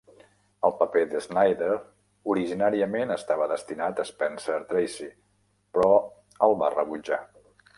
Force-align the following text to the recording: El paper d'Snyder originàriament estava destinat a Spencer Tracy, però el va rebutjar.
El 0.69 0.71
paper 0.77 1.01
d'Snyder 1.11 1.73
originàriament 2.35 3.15
estava 3.17 3.49
destinat 3.53 4.01
a 4.05 4.09
Spencer 4.13 4.57
Tracy, 4.73 5.11
però 5.77 5.91
el 6.49 6.57
va 6.65 6.73
rebutjar. 6.79 7.25